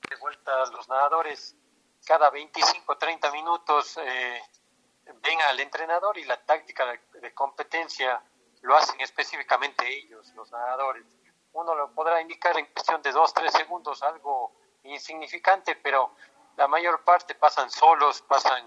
de 0.09 0.17
vuelta 0.17 0.63
a 0.63 0.71
los 0.71 0.89
nadadores 0.89 1.55
cada 2.07 2.31
25 2.31 2.97
30 2.97 3.31
minutos 3.33 3.99
eh, 3.99 4.41
ven 5.23 5.41
al 5.43 5.61
entrenador 5.61 6.19
y 6.19 6.25
la 6.25 6.37
táctica 6.45 6.87
de, 7.21 7.35
competencia 7.35 8.23
lo 8.63 8.77
hacen 8.77 9.01
específicamente 9.01 9.89
ellos, 9.89 10.33
los 10.35 10.51
nadadores. 10.51 11.05
Uno 11.53 11.75
lo 11.75 11.93
podrá 11.93 12.21
indicar 12.21 12.57
en 12.59 12.67
cuestión 12.67 13.01
de 13.03 13.13
dos, 13.13 13.33
tres 13.33 13.53
segundos, 13.53 14.03
algo 14.03 14.53
insignificante, 14.83 15.77
pero 15.77 16.15
la 16.57 16.69
mayor 16.69 17.05
parte 17.05 17.35
pasan 17.35 17.71
solos, 17.71 18.23
pasan 18.23 18.65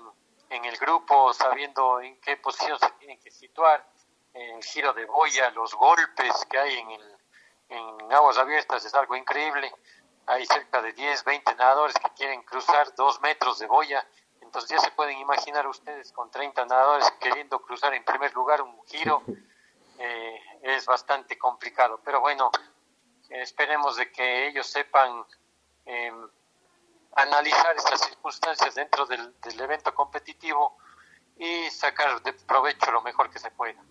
en 0.49 0.65
el 0.65 0.77
grupo, 0.77 1.33
sabiendo 1.33 2.01
en 2.01 2.19
qué 2.21 2.37
posición 2.37 2.77
se 2.79 2.89
tienen 2.91 3.19
que 3.19 3.31
situar, 3.31 3.85
el 4.33 4.63
giro 4.63 4.93
de 4.93 5.05
boya, 5.05 5.49
los 5.51 5.73
golpes 5.75 6.45
que 6.49 6.57
hay 6.57 6.77
en, 6.77 6.89
en 7.69 8.13
aguas 8.13 8.37
abiertas 8.37 8.83
es 8.85 8.93
algo 8.93 9.15
increíble. 9.15 9.73
Hay 10.27 10.45
cerca 10.45 10.81
de 10.81 10.93
10, 10.93 11.23
20 11.25 11.55
nadadores 11.55 11.95
que 11.95 12.09
quieren 12.11 12.41
cruzar 12.43 12.93
dos 12.95 13.19
metros 13.21 13.59
de 13.59 13.67
boya 13.67 14.07
entonces 14.51 14.69
ya 14.71 14.79
se 14.79 14.91
pueden 14.91 15.17
imaginar 15.17 15.65
ustedes 15.65 16.11
con 16.11 16.29
30 16.29 16.65
nadadores 16.65 17.09
queriendo 17.21 17.61
cruzar 17.61 17.93
en 17.93 18.03
primer 18.03 18.33
lugar 18.33 18.61
un 18.61 18.75
giro, 18.85 19.23
eh, 19.97 20.41
es 20.61 20.85
bastante 20.85 21.37
complicado. 21.37 22.01
Pero 22.03 22.19
bueno, 22.19 22.51
esperemos 23.29 23.95
de 23.95 24.11
que 24.11 24.49
ellos 24.49 24.67
sepan 24.67 25.23
eh, 25.85 26.11
analizar 27.15 27.77
estas 27.77 28.01
circunstancias 28.01 28.75
dentro 28.75 29.05
del, 29.05 29.33
del, 29.39 29.57
evento 29.61 29.95
competitivo 29.95 30.75
y 31.37 31.69
sacar 31.69 32.21
de 32.21 32.33
provecho 32.33 32.91
lo 32.91 33.01
mejor 33.03 33.29
que 33.29 33.39
se 33.39 33.51
pueda. 33.51 33.81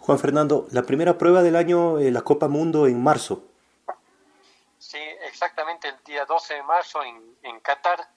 Juan 0.00 0.18
Fernando, 0.18 0.66
la 0.72 0.82
primera 0.82 1.16
prueba 1.16 1.40
del 1.40 1.54
año, 1.54 2.00
eh, 2.00 2.10
la 2.10 2.22
Copa 2.22 2.48
Mundo 2.48 2.88
en 2.88 3.00
marzo. 3.00 3.44
Sí, 4.76 4.98
exactamente 5.22 5.86
el 5.86 6.02
día 6.04 6.24
12 6.24 6.54
de 6.54 6.62
marzo 6.64 7.00
en, 7.04 7.36
en 7.42 7.60
Qatar 7.60 8.08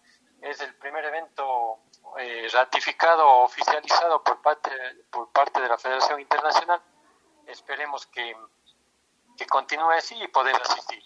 es 0.41 0.61
el 0.61 0.73
primer 0.75 1.03
evento 1.05 1.79
eh, 2.19 2.47
ratificado 2.51 3.27
oficializado 3.43 4.23
por 4.23 4.41
parte, 4.41 4.69
por 5.11 5.29
parte 5.31 5.61
de 5.61 5.67
la 5.67 5.77
Federación 5.77 6.19
Internacional. 6.19 6.81
Esperemos 7.47 8.05
que, 8.07 8.35
que 9.37 9.45
continúe 9.45 9.91
así 9.91 10.15
y 10.21 10.27
poder 10.27 10.55
asistir. 10.55 11.01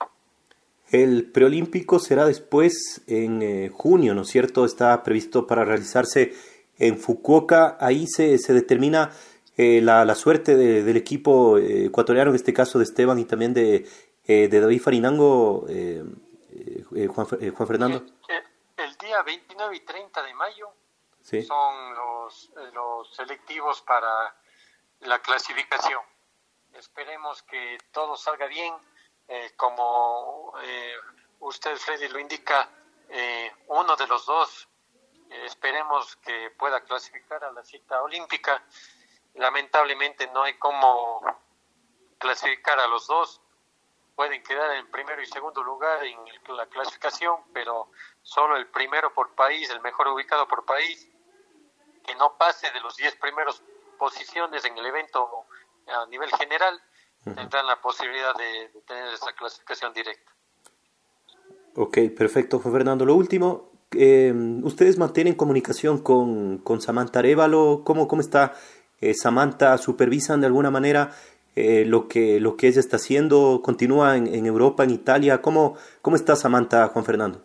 El 0.89 1.31
preolímpico 1.31 1.99
será 1.99 2.25
después 2.25 3.01
en 3.07 3.41
eh, 3.41 3.69
junio, 3.69 4.13
¿no 4.13 4.23
es 4.23 4.27
cierto? 4.27 4.65
Está 4.65 5.01
previsto 5.03 5.47
para 5.47 5.63
realizarse 5.63 6.33
en 6.77 6.97
Fukuoka. 6.97 7.77
Ahí 7.79 8.07
se, 8.07 8.37
se 8.37 8.53
determina 8.53 9.11
eh, 9.57 9.81
la, 9.81 10.05
la, 10.05 10.15
suerte 10.15 10.55
de, 10.55 10.83
del 10.83 10.97
equipo 10.97 11.57
eh, 11.57 11.85
ecuatoriano, 11.85 12.31
en 12.31 12.35
este 12.35 12.53
caso 12.53 12.79
de 12.79 12.85
Esteban 12.85 13.19
y 13.19 13.25
también 13.25 13.53
de, 13.53 13.85
eh, 14.25 14.47
de 14.47 14.59
David 14.59 14.81
Farinango, 14.81 15.67
Juan, 15.67 17.25
Juan, 17.25 17.67
Fernando. 17.67 17.99
Sí. 18.27 18.33
29 19.23 19.75
y 19.75 19.79
30 19.81 20.23
de 20.23 20.33
mayo 20.33 20.73
son 21.21 21.95
los, 21.95 22.51
eh, 22.57 22.71
los 22.73 23.13
selectivos 23.15 23.81
para 23.81 24.35
la 25.01 25.19
clasificación. 25.19 26.01
Esperemos 26.73 27.43
que 27.43 27.77
todo 27.91 28.15
salga 28.15 28.47
bien. 28.47 28.73
Eh, 29.27 29.53
como 29.55 30.53
eh, 30.61 30.95
usted, 31.39 31.75
Freddy, 31.77 32.07
lo 32.09 32.19
indica, 32.19 32.69
eh, 33.09 33.51
uno 33.67 33.95
de 33.95 34.07
los 34.07 34.25
dos 34.25 34.67
eh, 35.31 35.45
esperemos 35.45 36.17
que 36.17 36.51
pueda 36.51 36.81
clasificar 36.81 37.43
a 37.43 37.51
la 37.51 37.63
cita 37.63 38.01
olímpica. 38.01 38.63
Lamentablemente 39.35 40.27
no 40.27 40.43
hay 40.43 40.55
cómo 40.55 41.21
clasificar 42.17 42.79
a 42.79 42.87
los 42.87 43.07
dos 43.07 43.41
Pueden 44.21 44.43
quedar 44.43 44.75
en 44.75 44.85
primero 44.91 45.19
y 45.19 45.25
segundo 45.25 45.63
lugar 45.63 45.97
en 46.05 46.55
la 46.55 46.67
clasificación, 46.67 47.37
pero 47.55 47.89
solo 48.21 48.55
el 48.55 48.67
primero 48.67 49.11
por 49.15 49.33
país, 49.33 49.67
el 49.71 49.81
mejor 49.81 50.09
ubicado 50.09 50.47
por 50.47 50.63
país, 50.63 51.09
que 52.05 52.13
no 52.13 52.37
pase 52.37 52.69
de 52.71 52.81
los 52.81 52.95
diez 52.97 53.15
primeros 53.15 53.63
posiciones 53.97 54.63
en 54.63 54.77
el 54.77 54.85
evento 54.85 55.27
a 55.87 56.05
nivel 56.05 56.29
general, 56.33 56.79
tendrán 57.23 57.65
la 57.65 57.81
posibilidad 57.81 58.35
de, 58.35 58.69
de, 58.71 58.81
tener 58.81 59.11
esa 59.11 59.33
clasificación 59.33 59.91
directa. 59.91 60.31
Ok, 61.75 61.97
perfecto, 62.15 62.59
Juan 62.59 62.75
Fernando. 62.75 63.07
Lo 63.07 63.15
último, 63.15 63.71
eh, 63.97 64.31
¿ustedes 64.61 64.99
mantienen 64.99 65.33
comunicación 65.33 66.03
con, 66.03 66.59
con 66.59 66.79
Samantha 66.79 67.17
Arevalo? 67.17 67.81
¿Cómo, 67.83 68.07
cómo 68.07 68.21
está 68.21 68.53
eh, 68.99 69.15
Samantha? 69.15 69.79
¿Supervisan 69.79 70.41
de 70.41 70.45
alguna 70.45 70.69
manera 70.69 71.11
eh, 71.55 71.83
lo, 71.85 72.07
que, 72.07 72.39
lo 72.39 72.55
que 72.57 72.67
ella 72.67 72.79
está 72.79 72.97
haciendo? 72.97 73.61
¿Continúa 73.63 74.15
en, 74.17 74.27
en 74.33 74.45
Europa, 74.45 74.83
en 74.83 74.91
Italia? 74.91 75.41
¿Cómo, 75.41 75.77
¿Cómo 76.01 76.15
está 76.15 76.35
Samantha, 76.35 76.87
Juan 76.87 77.05
Fernando? 77.05 77.41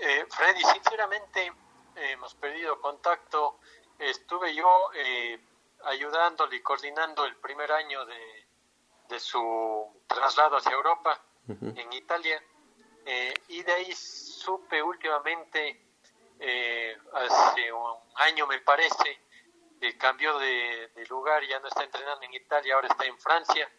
Eh, 0.00 0.24
Freddy, 0.28 0.62
sinceramente 0.72 1.52
hemos 2.12 2.34
perdido 2.34 2.80
contacto. 2.80 3.58
Estuve 3.98 4.54
yo 4.54 4.68
eh, 4.94 5.38
ayudándole 5.84 6.56
y 6.56 6.60
coordinando 6.60 7.24
el 7.24 7.36
primer 7.36 7.70
año 7.72 8.04
de, 8.06 8.46
de 9.08 9.20
su 9.20 9.86
traslado 10.06 10.56
hacia 10.56 10.72
Europa, 10.72 11.20
uh 11.48 11.52
-huh. 11.52 11.80
en 11.80 11.92
Italia, 11.92 12.40
eh, 13.06 13.34
y 13.48 13.62
de 13.62 13.72
ahí 13.72 13.92
supe 13.94 14.82
últimamente, 14.82 15.80
eh, 16.40 16.96
hace 17.12 17.72
un 17.72 17.94
año 18.16 18.46
me 18.46 18.60
parece, 18.60 19.18
que 19.80 19.96
cambió 19.96 20.38
de, 20.38 20.90
lugar, 21.08 21.42
ya 21.46 21.58
no 21.60 21.68
está 21.68 21.84
entrenando 21.84 22.22
en 22.24 22.34
Italia, 22.34 22.74
ahora 22.74 22.88
está 22.88 23.04
en 23.06 23.18
Francia, 23.18 23.70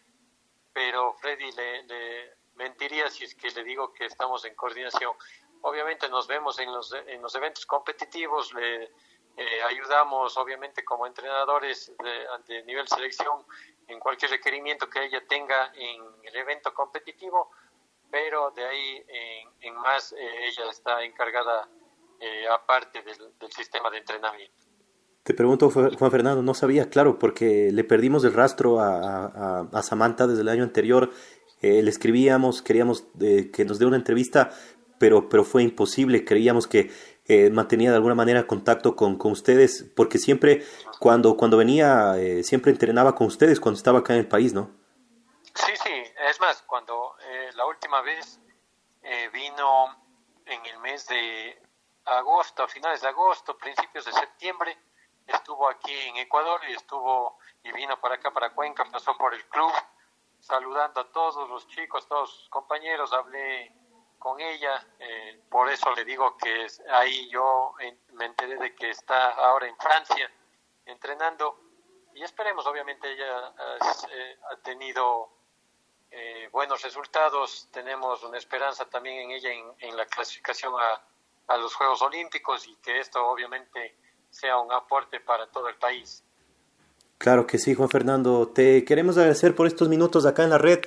pero 0.72 1.14
Freddy 1.14 1.52
le, 1.52 1.82
le, 1.84 2.34
mentiría 2.54 3.08
si 3.08 3.24
es 3.24 3.34
que 3.34 3.50
le 3.50 3.64
digo 3.64 3.92
que 3.92 4.06
estamos 4.06 4.44
en 4.44 4.54
coordinación. 4.54 5.12
Obviamente 5.62 6.08
nos 6.08 6.26
vemos 6.26 6.58
en 6.58 6.72
los, 6.72 6.92
en 6.92 7.22
los 7.22 7.34
eventos 7.34 7.66
competitivos, 7.66 8.52
le 8.54 8.90
eh, 9.36 9.62
ayudamos 9.62 10.36
obviamente 10.36 10.84
como 10.84 11.06
entrenadores 11.06 11.92
de, 12.46 12.62
nivel 12.64 12.86
selección 12.88 13.46
en 13.86 13.98
cualquier 14.00 14.32
requerimiento 14.32 14.88
que 14.88 15.04
ella 15.04 15.26
tenga 15.26 15.72
en 15.74 16.02
el 16.24 16.36
evento 16.36 16.74
competitivo, 16.74 17.50
pero 18.10 18.50
de 18.50 18.66
ahí 18.66 19.04
en, 19.08 19.48
en 19.60 19.74
más 19.76 20.12
eh, 20.12 20.46
ella 20.46 20.70
está 20.70 21.02
encargada 21.02 21.68
eh, 22.18 22.46
aparte 22.48 23.02
del, 23.02 23.52
sistema 23.52 23.90
de 23.90 23.98
entrenamiento. 23.98 24.69
Te 25.22 25.34
pregunto, 25.34 25.70
Juan 25.70 26.10
Fernando, 26.10 26.42
no 26.42 26.54
sabía, 26.54 26.88
claro, 26.88 27.18
porque 27.18 27.70
le 27.72 27.84
perdimos 27.84 28.24
el 28.24 28.32
rastro 28.32 28.80
a, 28.80 29.26
a, 29.26 29.68
a 29.72 29.82
Samantha 29.82 30.26
desde 30.26 30.42
el 30.42 30.48
año 30.48 30.62
anterior. 30.62 31.10
Eh, 31.60 31.82
le 31.82 31.90
escribíamos, 31.90 32.62
queríamos 32.62 33.04
eh, 33.20 33.50
que 33.52 33.66
nos 33.66 33.78
dé 33.78 33.84
una 33.84 33.96
entrevista, 33.96 34.50
pero, 34.98 35.28
pero 35.28 35.44
fue 35.44 35.62
imposible. 35.62 36.24
Creíamos 36.24 36.66
que 36.66 36.90
eh, 37.26 37.50
mantenía 37.50 37.90
de 37.90 37.96
alguna 37.96 38.14
manera 38.14 38.46
contacto 38.46 38.96
con, 38.96 39.18
con 39.18 39.32
ustedes, 39.32 39.84
porque 39.94 40.18
siempre 40.18 40.64
cuando, 40.98 41.36
cuando 41.36 41.58
venía, 41.58 42.14
eh, 42.16 42.42
siempre 42.42 42.72
entrenaba 42.72 43.14
con 43.14 43.26
ustedes 43.26 43.60
cuando 43.60 43.76
estaba 43.76 43.98
acá 44.00 44.14
en 44.14 44.20
el 44.20 44.28
país, 44.28 44.54
¿no? 44.54 44.70
Sí, 45.54 45.72
sí, 45.82 45.92
es 46.30 46.40
más, 46.40 46.62
cuando 46.62 47.14
eh, 47.28 47.50
la 47.56 47.66
última 47.66 48.00
vez 48.00 48.40
eh, 49.02 49.28
vino 49.32 49.96
en 50.46 50.64
el 50.66 50.78
mes 50.80 51.06
de 51.08 51.60
agosto, 52.06 52.62
a 52.62 52.68
finales 52.68 53.02
de 53.02 53.08
agosto, 53.08 53.56
principios 53.58 54.06
de 54.06 54.12
septiembre, 54.12 54.76
estuvo 55.32 55.68
aquí 55.68 55.96
en 56.08 56.16
Ecuador 56.18 56.60
y 56.68 56.72
estuvo 56.72 57.38
y 57.62 57.72
vino 57.72 58.00
para 58.00 58.16
acá, 58.16 58.30
para 58.30 58.50
Cuenca, 58.50 58.84
pasó 58.90 59.16
por 59.16 59.34
el 59.34 59.44
club, 59.48 59.72
saludando 60.40 61.00
a 61.00 61.12
todos 61.12 61.48
los 61.48 61.66
chicos, 61.68 62.06
todos 62.08 62.30
sus 62.30 62.48
compañeros, 62.48 63.12
hablé 63.12 63.72
con 64.18 64.40
ella, 64.40 64.86
eh, 64.98 65.42
por 65.50 65.70
eso 65.70 65.92
le 65.94 66.04
digo 66.04 66.36
que 66.36 66.66
ahí 66.90 67.28
yo 67.30 67.74
me 68.12 68.26
enteré 68.26 68.56
de 68.56 68.74
que 68.74 68.90
está 68.90 69.30
ahora 69.30 69.66
en 69.66 69.76
Francia 69.78 70.30
entrenando 70.84 71.58
y 72.14 72.22
esperemos, 72.22 72.66
obviamente 72.66 73.10
ella 73.10 73.54
eh, 74.10 74.38
ha 74.50 74.56
tenido 74.56 75.30
eh, 76.10 76.48
buenos 76.52 76.82
resultados, 76.82 77.68
tenemos 77.70 78.22
una 78.22 78.36
esperanza 78.36 78.84
también 78.88 79.20
en 79.20 79.30
ella 79.30 79.52
en, 79.52 79.74
en 79.78 79.96
la 79.96 80.06
clasificación 80.06 80.74
a, 80.78 81.02
a, 81.46 81.56
los 81.56 81.74
Juegos 81.74 82.02
Olímpicos 82.02 82.66
y 82.66 82.76
que 82.76 82.98
esto 82.98 83.24
obviamente 83.26 83.96
sea 84.30 84.58
un 84.58 84.72
aporte 84.72 85.20
para 85.20 85.46
todo 85.48 85.68
el 85.68 85.76
país. 85.76 86.24
Claro 87.18 87.46
que 87.46 87.58
sí, 87.58 87.74
Juan 87.74 87.90
Fernando. 87.90 88.48
Te 88.48 88.84
queremos 88.84 89.18
agradecer 89.18 89.54
por 89.54 89.66
estos 89.66 89.88
minutos 89.88 90.24
acá 90.24 90.44
en 90.44 90.50
la 90.50 90.58
red 90.58 90.80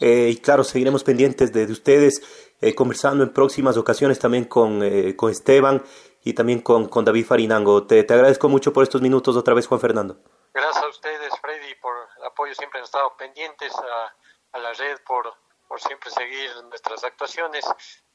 eh, 0.00 0.30
y 0.32 0.36
claro, 0.38 0.64
seguiremos 0.64 1.04
pendientes 1.04 1.52
de, 1.52 1.66
de 1.66 1.72
ustedes, 1.72 2.22
eh, 2.60 2.74
conversando 2.74 3.22
en 3.22 3.32
próximas 3.32 3.76
ocasiones 3.76 4.18
también 4.18 4.44
con, 4.44 4.82
eh, 4.82 5.14
con 5.14 5.30
Esteban 5.30 5.84
y 6.24 6.32
también 6.32 6.62
con, 6.62 6.88
con 6.88 7.04
David 7.04 7.26
Farinango. 7.26 7.86
Te, 7.86 8.02
te, 8.02 8.14
agradezco 8.14 8.48
mucho 8.48 8.72
por 8.72 8.82
estos 8.82 9.02
minutos 9.02 9.36
otra 9.36 9.54
vez, 9.54 9.66
Juan 9.66 9.80
Fernando. 9.80 10.16
Gracias 10.52 10.84
a 10.84 10.88
ustedes, 10.88 11.32
Freddy, 11.40 11.74
por 11.80 11.94
el 12.18 12.24
apoyo. 12.24 12.54
Siempre 12.54 12.80
han 12.80 12.84
estado 12.84 13.14
pendientes 13.16 13.72
a, 13.74 14.56
a 14.56 14.58
la 14.58 14.72
red 14.72 14.98
por, 15.06 15.32
por 15.68 15.80
siempre 15.80 16.10
seguir 16.10 16.50
nuestras 16.70 17.04
actuaciones 17.04 17.64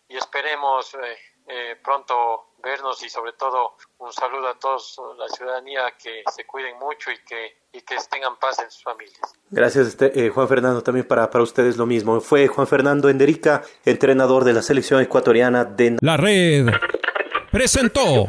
y 0.07 0.17
esperemos 0.17 0.97
eh, 1.49 1.75
pronto 1.83 2.53
vernos 2.61 3.01
y 3.03 3.09
sobre 3.09 3.33
todo 3.33 3.75
un 3.99 4.11
saludo 4.11 4.49
a 4.49 4.59
todos 4.59 4.99
la 5.17 5.27
ciudadanía 5.29 5.81
que 6.01 6.23
se 6.35 6.45
cuiden 6.45 6.77
mucho 6.77 7.09
y 7.11 7.17
que, 7.25 7.57
y 7.73 7.81
que 7.81 7.95
tengan 8.09 8.37
paz 8.37 8.59
en 8.59 8.69
sus 8.69 8.83
familias. 8.83 9.19
Gracias 9.49 9.87
este, 9.87 10.25
eh, 10.25 10.29
Juan 10.29 10.47
Fernando, 10.47 10.83
también 10.83 11.07
para, 11.07 11.29
para 11.29 11.43
ustedes 11.43 11.77
lo 11.77 11.85
mismo. 11.85 12.19
Fue 12.21 12.47
Juan 12.47 12.67
Fernando 12.67 13.09
Enderica, 13.09 13.63
entrenador 13.85 14.43
de 14.43 14.53
la 14.53 14.61
selección 14.61 15.01
ecuatoriana 15.01 15.65
de... 15.65 15.97
La 16.01 16.17
red 16.17 16.67
presentó 17.51 18.27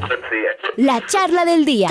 la 0.77 1.05
charla 1.07 1.45
del 1.45 1.65
día. 1.65 1.89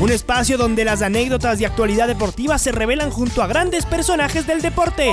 Un 0.00 0.10
espacio 0.10 0.56
donde 0.58 0.84
las 0.84 1.02
anécdotas 1.02 1.58
de 1.58 1.66
actualidad 1.66 2.06
deportiva 2.06 2.58
se 2.58 2.72
revelan 2.72 3.10
junto 3.10 3.42
a 3.42 3.46
grandes 3.46 3.86
personajes 3.86 4.46
del 4.46 4.62
deporte. 4.62 5.12